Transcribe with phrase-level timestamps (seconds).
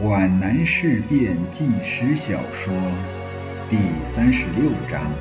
[0.04, 2.72] 《皖南事变纪实小说》
[3.68, 5.12] 第三十六章：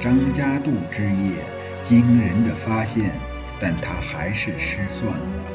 [0.00, 1.34] 张家渡之夜，
[1.82, 3.12] 惊人的发现，
[3.60, 5.52] 但他还是失算了。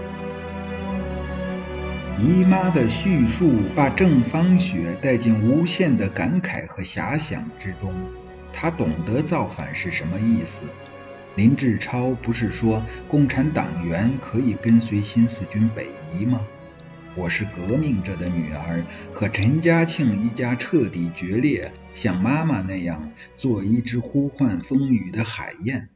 [2.20, 7.92] 姨妈的叙述把郑芳雪带进无限的感慨和遐想之中。
[8.54, 10.66] 她懂得造反是什么意思。
[11.36, 16.46] 林志超不是说共产党员可以跟随新四军北移吗？
[17.14, 25.90] 我是革命者的女儿，和陈嘉庆一家彻底决裂，像妈妈那样做一只呼唤风雨的海燕。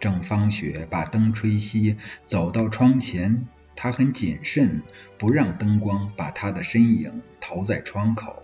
[0.00, 4.80] 郑芳雪把灯吹熄，走到窗前，她很谨慎，
[5.18, 8.42] 不让灯光把她的身影投在窗口。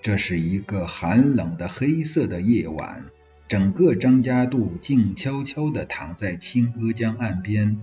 [0.00, 3.04] 这是一个寒冷的黑色的夜晚，
[3.46, 7.76] 整个张家渡静悄悄地躺在清歌江岸边。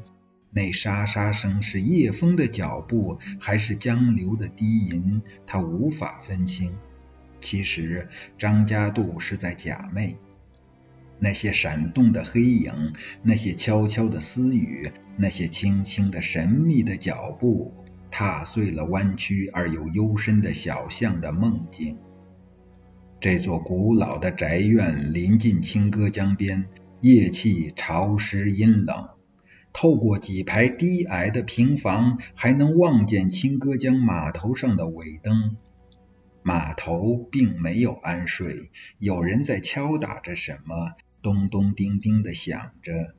[0.52, 5.22] 那沙沙声是夜风的脚步，还是江流的低吟？
[5.46, 6.76] 他无法分清。
[7.40, 10.16] 其实张家渡是在假寐。
[11.20, 17.74] 那些闪动的黑影，那些悄悄的私语，那些轻轻的神秘的脚步，
[18.12, 21.98] 踏碎了弯曲而又幽深的小巷的梦境。
[23.20, 26.66] 这座古老的宅院临近清歌江边，
[27.02, 29.10] 夜气潮湿阴冷。
[29.74, 35.58] 透过几排低矮的平房，还能望见清歌江码头上的尾灯。
[36.42, 43.16] 码头并没有安睡，有人在敲打着什么，咚咚叮叮的响着。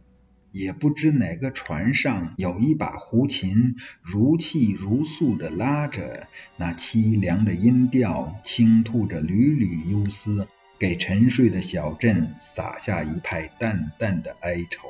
[0.50, 14.88] 也不知哪个船上有一把胡琴，如泣如诉的拉着那凄凉的音调，倾吐着缕缕忧思，给沉睡的小镇洒下一派淡淡的哀愁。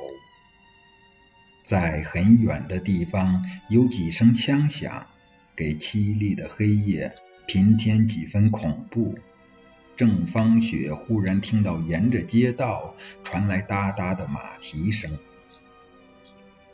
[1.69, 5.05] 在很远的地方，有几声枪响，
[5.55, 7.13] 给凄厉的黑夜
[7.45, 9.19] 平添几分恐怖。
[9.95, 15.19] 郑芳雪忽然听到沿着街道传来哒哒的马蹄声，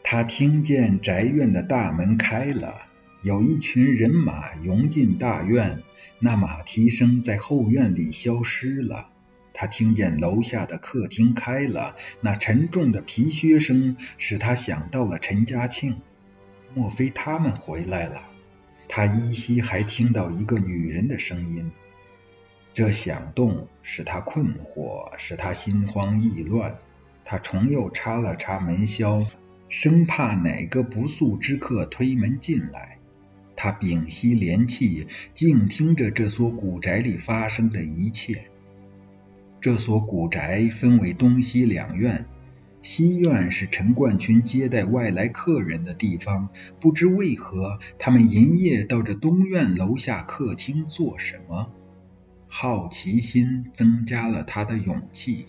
[0.01, 2.83] 她听见宅院的大门开了，
[3.21, 5.83] 有一群人马涌进大院，
[6.19, 9.09] 那马蹄声在后院里消失了。
[9.57, 16.01] 他听见楼下的客厅开了，那沉重的皮靴声使他想到了陈嘉庆。
[16.73, 18.21] 莫非他们回来了？
[18.89, 21.71] 他依稀还听到一个女人的声音。
[22.73, 26.77] 这响动使他困惑，使他心慌意乱。
[27.23, 29.25] 他重又插了插门销，
[29.69, 32.99] 生怕哪个不速之客推门进来。
[33.55, 38.47] 他屏息连气，静听着这所古宅里发生的一切。
[39.65, 42.27] 这所古宅分为东西两院，
[42.83, 46.49] 西院是陈冠群接待外来客人的地方。
[46.79, 51.71] 不知为何，他们营夜到这东院楼下客厅做什么？
[52.47, 55.47] 好奇心增加了他的勇气。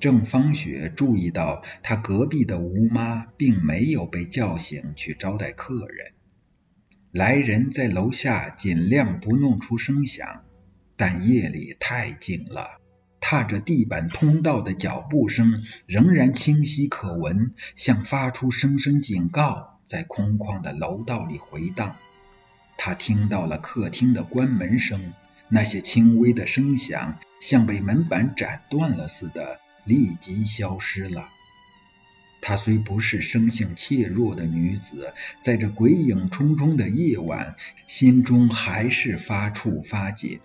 [0.00, 6.12] 郑芳雪注意到，他隔壁的吴妈并没有被叫醒去招待客人。
[7.12, 10.44] 来人在楼下尽量不弄出声响，
[10.96, 12.80] 但夜里太静了。
[13.20, 21.96] 踏着地板通道的脚步声仍然清晰可闻，像发出声声警告，在空旷的楼道里回荡。
[22.76, 25.12] 他听到了客厅的关门声，
[25.48, 31.28] 那些轻微的声响像被门板斩断了似的，立即消失了。
[32.40, 35.12] 她虽不是生性怯弱的女子，
[35.42, 37.56] 在这鬼影重重的夜晚，
[37.88, 40.38] 心中还是发怵发紧。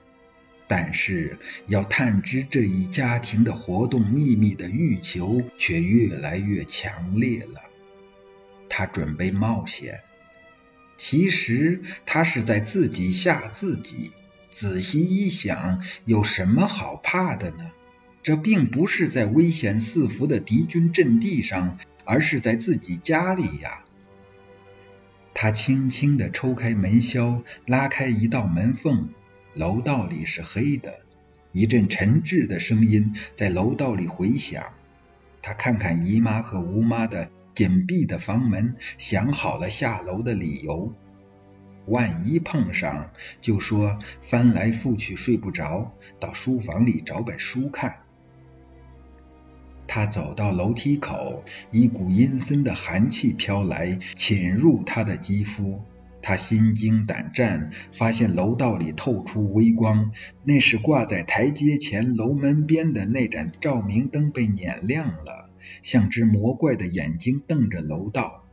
[0.67, 1.37] 但是
[1.67, 7.61] 要探知这一家庭的活动秘密的欲求却越来越强烈了。
[8.69, 10.01] 他准备冒险，
[10.97, 14.11] 其实他是在自己吓自己。
[14.49, 17.71] 仔细一想，有什么好怕的呢？
[18.21, 23.83] 这并不是在危险四伏的敌军阵地上，而是在自己家里呀。
[25.33, 29.09] 他轻轻地抽开门销，拉开一道门缝。
[29.55, 31.01] 楼道里是黑的，
[31.51, 34.73] 一阵沉滞的声音在楼道里回响。
[35.43, 40.91] 他看看姨妈和吴妈的紧闭的房门，想好了下楼的理由。
[41.85, 43.11] 万一碰上，
[43.41, 47.99] 就说翻来覆去睡不着，到书房里找本书看。
[49.85, 55.81] 他走到楼梯口，一股阴森的寒气飘来，侵入他的肌肤。
[56.23, 60.11] 他心惊胆战，发现楼道里透出微光，
[60.43, 65.49] 那是挂在台阶前楼门边的那盏照明灯被碾亮了，
[65.81, 68.45] 像只魔怪的眼睛瞪着楼道。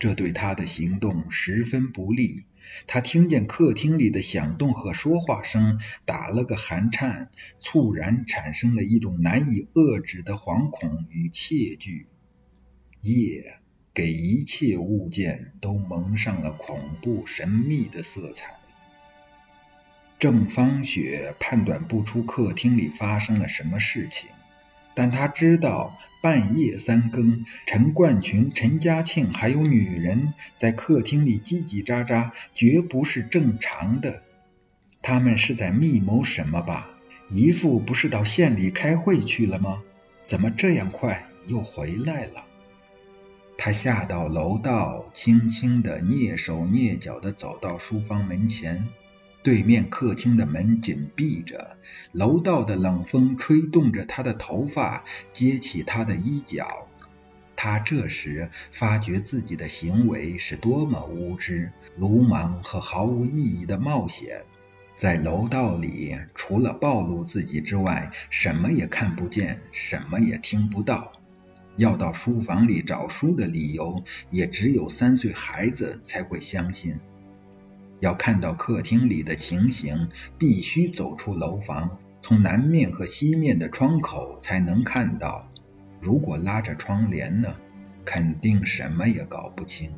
[0.00, 2.44] 这对他的行动十分不利，
[2.86, 7.30] 他听见客厅里的响动和说话声，打了个寒颤，
[7.60, 12.08] 猝然产生了一种难以遏制的惶恐与怯惧。
[13.00, 13.57] 夜
[13.98, 18.54] 给一切物件都蒙上了恐怖神秘的色彩。
[20.20, 24.30] 郑芳雪判断不出客厅里发生了什么事情，
[24.94, 34.22] 但她知道半夜三更，陈冠群、陈家庆还有女人在客厅里叽叽喳喳，绝不是正常的。
[35.02, 36.88] 他们是在密谋什么吧？
[37.28, 39.82] 姨父不是到县里开会去了吗？
[40.22, 42.44] 怎么这样快又回来了？
[43.60, 48.88] 他下到楼道，轻轻的蹑手蹑脚的走到书房门前。
[49.42, 51.76] 对面客厅的门紧闭着，
[52.12, 56.86] 楼道的冷风吹动着他的头发，揭起他的衣角。
[57.56, 64.44] 他这时发觉自己的行为是多么无知、鲁莽和毫无意义的冒险。
[64.94, 71.12] 在楼道里，除了暴露自己之外，什么也看不见，什么也听不到。
[71.78, 74.02] 要到书房里找书的理由，
[74.32, 76.98] 也只有三岁孩子才会相信。
[78.00, 85.48] 要看到客厅里的情形，必须走出楼房，从南面和西面的窗口才能看到。
[86.00, 87.54] 如果拉着窗帘呢，
[88.04, 89.92] 肯定什么也搞不清。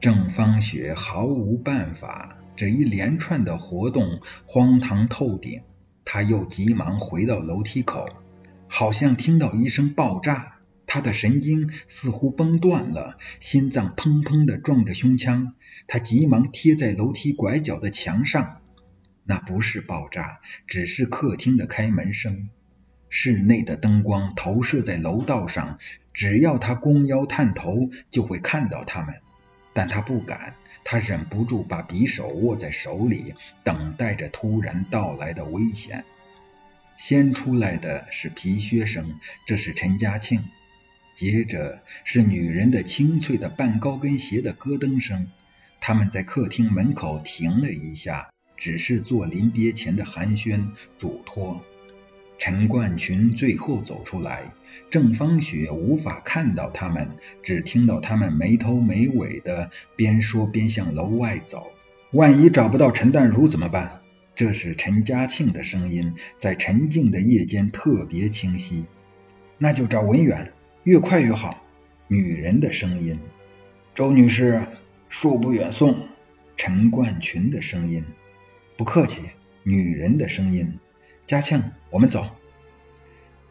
[0.00, 5.60] 郑芳雪毫无办法，这一连串的活动荒唐透顶。
[6.02, 8.08] 他又急忙回到楼梯口，
[8.68, 10.51] 好像听到一声爆炸。
[10.86, 15.54] 他的神经似乎崩断了，心脏砰砰地撞着胸腔。
[15.86, 18.60] 他急忙贴在楼梯拐角的墙上。
[19.24, 22.50] 那不是爆炸，只是客厅的开门声。
[23.08, 25.78] 室内的灯光投射在楼道上，
[26.12, 29.14] 只要他弓腰探头，就会看到他们。
[29.74, 36.04] 但他不敢，他忍不住把匕首握在手里，等待着突然到来的危险。
[36.96, 40.44] 先出来的是皮靴声，这是陈家庆。
[41.14, 45.28] 接着是女人的清脆的半高跟鞋的咯噔声。
[45.80, 51.60] 他们在客厅门口停了一下，只是做临别前的寒暄嘱托。
[52.38, 54.54] 陈冠群最后走出来，
[54.90, 57.10] 郑芳雪无法看到他们，
[57.42, 61.72] 只听到他们没头没尾的边说边向楼外走。
[62.12, 64.00] 万一找不到陈淡如怎么办？
[64.34, 68.86] 这是陈嘉庆的声音，在沉静的夜间特别清晰。
[69.58, 70.52] 那就找文远。
[70.84, 71.62] 越快越好。
[72.08, 73.18] 女人的声音，
[73.94, 74.66] 周女士，
[75.10, 76.08] 恕不远送。
[76.56, 78.04] 陈冠群的声音，
[78.76, 79.22] 不客气。
[79.62, 80.78] 女人的声音，
[81.24, 82.26] 嘉庆，我们走。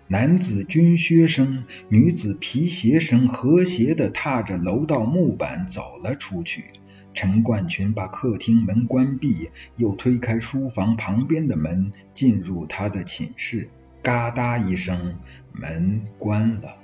[0.07, 6.65] 男子军靴声，女子皮鞋声和谐的踏着楼道木板走了出去。
[7.13, 13.69] 陈冠群把客厅门关闭，又推开书房旁边的门，进入他的寝室。
[14.03, 15.17] 嘎哒一声，
[15.53, 16.77] 门关了。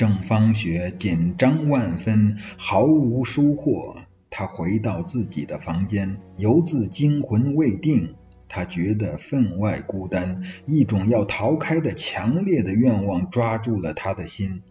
[0.00, 3.98] 郑芳雪紧张万分，毫无收获。
[4.30, 8.14] 她回到自己的房间，犹自惊魂未定。
[8.48, 14.62] 她觉得分外孤单，一种要逃开的强烈的愿望抓住了她的心。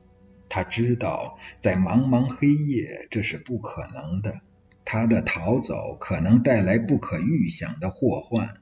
[0.49, 4.41] 她知道，在茫茫黑夜，这是不可能的。
[4.83, 8.55] 她的逃走可能带来不可预想的祸患，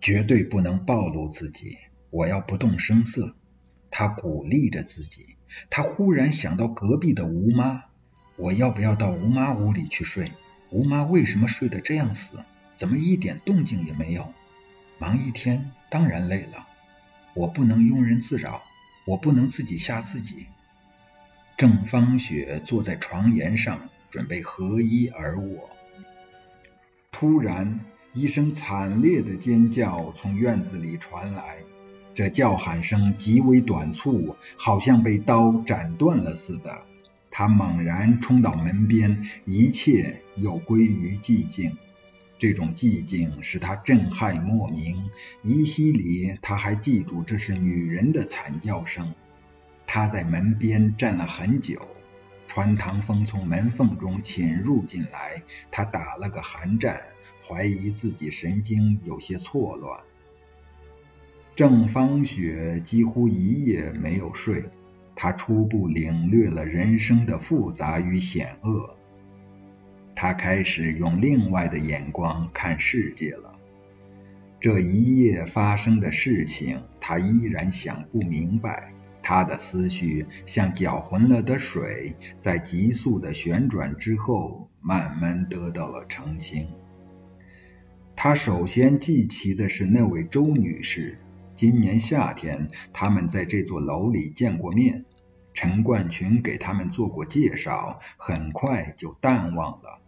[0.00, 1.76] 绝对不能暴露自己。
[2.10, 3.34] 我要不动声色。
[3.92, 5.36] 他鼓励着自己。
[5.70, 7.84] 他忽然想到隔壁的吴妈，
[8.36, 10.32] 我要不要到吴妈屋里去睡？
[10.70, 12.42] 吴妈为什么睡得这样死？
[12.74, 14.32] 怎么一点动静也没有？
[14.98, 16.66] 忙一天当然累了，
[17.34, 18.62] 我不能庸人自扰，
[19.04, 20.46] 我不能自己吓自己。
[21.58, 25.68] 郑芳雪坐在床沿上，准备合衣而卧。
[27.10, 27.80] 突然，
[28.14, 31.58] 一声惨烈的尖叫从院子里传来。
[32.14, 36.82] 这叫喊声极为短促，好像被刀斩断了似的。
[37.30, 41.78] 他猛然冲到门边，一切又归于寂静。
[42.38, 45.10] 这种寂静使他震撼莫名。
[45.42, 49.14] 依稀里，他还记住这是女人的惨叫声。
[49.86, 51.88] 他在门边站了很久，
[52.46, 55.42] 穿堂风从门缝中侵入进来。
[55.70, 57.00] 他打了个寒战，
[57.48, 60.00] 怀疑自己神经有些错乱。
[61.62, 64.64] 郑芳雪几乎一夜没有睡，
[65.14, 68.96] 她初步领略了人生的复杂与险恶。
[70.16, 73.54] 她开始用另外的眼光看世界了。
[74.58, 78.92] 这一夜发生的事情，她依然想不明白。
[79.22, 86.66] 她的思绪像搅浑了的水，在急速的旋转之后，慢慢得到了澄清。
[88.16, 91.18] 他首先记起的是那位周女士。
[91.54, 95.04] 今年夏天，他们在这座楼里见过面。
[95.54, 100.00] 陈冠群给他们做过介绍，很快就淡忘了。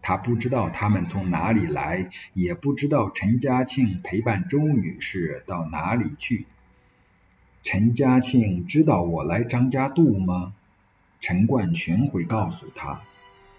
[0.00, 6.46] 他不知道他们从哪里来，也不知道陈嘉庆陪伴周女士到哪里去。
[7.64, 10.54] 陈嘉庆知道我来张家渡吗？
[11.20, 13.02] 陈冠群会告诉他。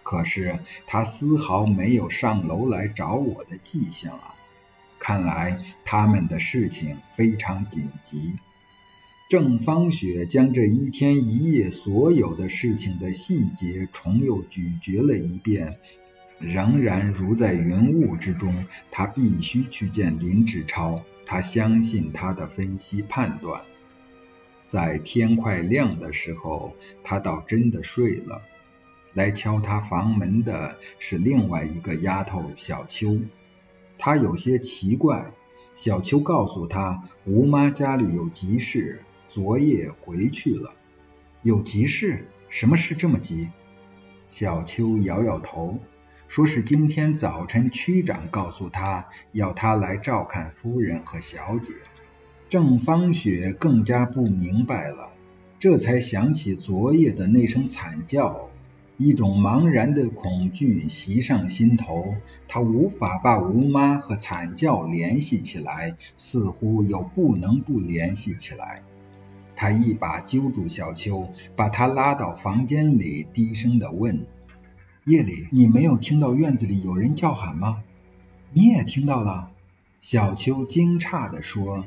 [0.01, 4.32] 可是他丝毫没有上楼来找我的迹象啊！
[5.03, 8.37] 看来他们的事情非常紧急。
[9.27, 15.77] 郑芳雪将这一天一夜所有的事情的细节重又咀嚼了一遍，
[16.39, 18.63] 仍然如在云雾之中。
[18.91, 23.63] 他必须去见林志超，他相信他的分析判断。
[24.67, 28.41] 在天快亮的时候，他倒真的睡了。
[29.13, 33.19] 来敲他房门的是另外一个丫头小秋，
[34.05, 35.31] 他有些奇怪。
[35.75, 40.73] 小秋告诉他，吴妈家里有急事，昨夜回去了。
[41.41, 42.27] 有急事？
[42.49, 43.51] 什么事这么急？
[44.27, 45.79] 小秋摇摇头，
[46.27, 51.71] 说是今天早晨区长告诉他，要他来照看夫人和小姐。
[52.49, 55.11] 郑芳雪更加不明白了，
[55.59, 58.49] 这才想起昨夜的那声惨叫。
[58.97, 68.81] 一种茫然的恐惧袭上心头，他无法把吴妈和惨叫联系起来，似乎又不能不联系起来。
[69.55, 74.25] 他一把揪住小秋，把她拉到房间里，低声的问
[75.05, 77.83] ：“夜里你没有听到院子里有人叫喊吗
[78.53, 79.51] ？”“你也听到了。”
[79.99, 81.85] 小秋惊诧的说：“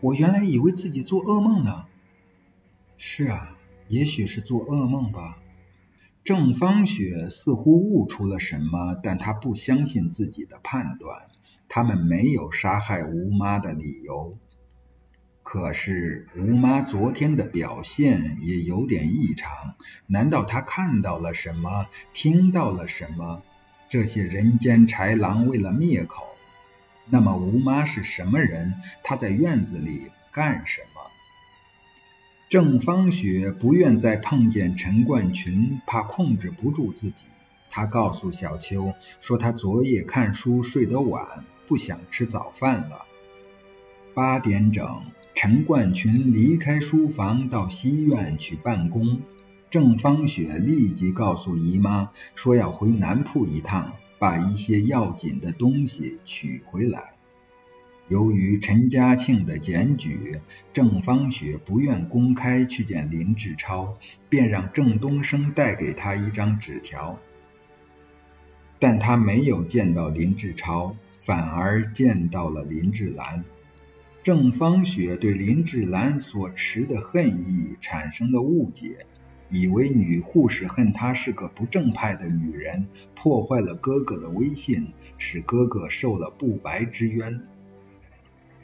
[0.00, 1.86] 我原来以为自己做噩梦呢。
[2.96, 3.56] ”“是啊，
[3.88, 5.37] 也许是做噩梦吧。”
[6.24, 11.28] 郑芳雪似乎悟出了什么，但她不相信自己的判断。
[11.68, 14.38] 他们没有杀害吴妈的理由。
[15.42, 23.42] 可是吴妈昨天的表现也有点异常，难道她看到了什么，听到了什么？
[23.88, 26.24] 这些人间豺狼为了灭口，
[27.06, 28.74] 那么吴妈是什么人？
[29.02, 30.87] 她在院子里干什么？
[32.48, 37.26] 郑芳雪不愿再碰见陈冠群，怕控制不住自己。
[37.68, 43.02] 她告诉小秋说，她昨夜看书睡得晚，不想吃早饭了。
[44.14, 45.02] 八点整，
[45.34, 49.20] 陈冠群离开书房到西院去办公。
[49.68, 57.17] 郑芳雪立即告诉姨妈，说要回南铺一趟，把一些要紧的东西取回来。
[58.08, 60.40] 由于陈嘉庆的检举，
[60.72, 63.98] 郑芳雪不愿公开去见林志超，
[64.30, 67.18] 便让郑东升带给他一张纸条。
[68.78, 73.44] 但他没有见到林志超，反而见到了林志兰。
[74.22, 79.06] 郑芳雪对林志兰所持的恨意产生了误解，
[79.50, 87.42] 以为女护士恨她是个不正派的女人，破坏了哥哥的威信，使哥哥受了不白之冤。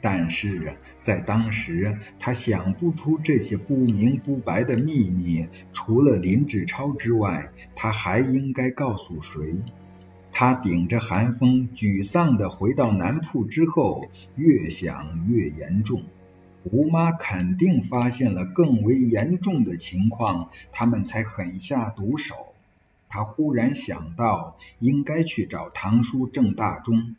[0.07, 9.63] 但是在当时，他想不出这些不明不白的秘密，除了林志超之外，他还应该告诉谁？
[10.31, 16.03] 他顶着寒风，沮丧地回到南铺之后，越想越严重。
[16.65, 22.35] 吴妈肯定发现了更为严重的情况，他们才狠下毒手。
[23.09, 27.15] 他忽然想到，应该去找堂叔郑大忠。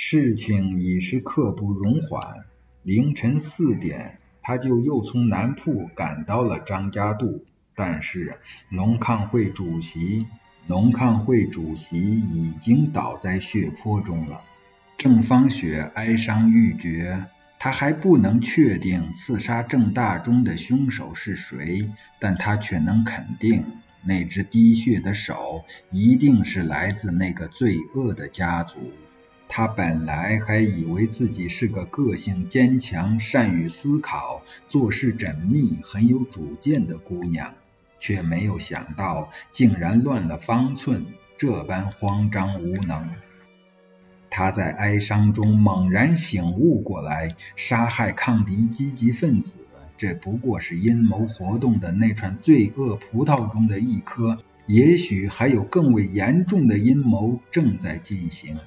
[0.00, 2.44] 事情已是刻不容缓。
[2.84, 7.44] 凌晨四点，他就又从南铺赶到了张家渡。
[7.74, 8.38] 但是
[8.68, 10.28] 农抗会主席，
[10.68, 14.42] 农抗会主席已经倒在血泊中了。
[14.98, 17.26] 郑芳雪哀伤欲绝，
[17.58, 21.90] 他还不能确定刺杀郑大忠的凶手是谁，
[22.20, 23.66] 但他却能肯定，
[24.04, 28.78] 那只滴血的手一定是来自那个罪恶的家族。
[29.48, 37.54] 他本来还以为自己是个个性坚强、善于思考、做事缜密、很有主见的姑娘，
[37.98, 41.06] 却没有想到竟然乱了方寸，
[41.38, 43.08] 这般慌张无能。
[44.30, 49.54] 他在哀伤中猛然醒悟过来，杀害抗敌积极分子，
[49.96, 58.60] 这不过是阴谋活动的那串罪恶葡萄中的一颗，也许还有更为严重的阴谋正在进行。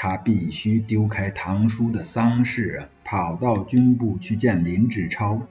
[0.00, 5.42] 他必须丢开堂叔的丧事，跑到军部去见林志超。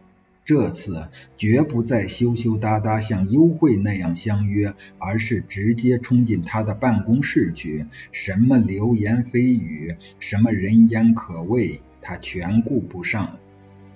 [0.45, 7.87] 这次绝不再羞羞答答像幽会那样相约，而是直接冲进他的办公室去。
[8.13, 13.35] 什么流言蜚语，什么人言可畏，他全顾不上。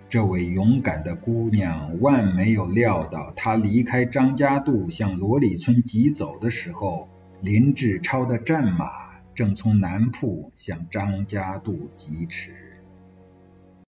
[0.10, 7.08] 这位勇敢的姑娘万没有料到，她离开张家渡向罗里村急走的时候，
[7.40, 12.61] 林志超的战马正从南铺向张家渡疾驰。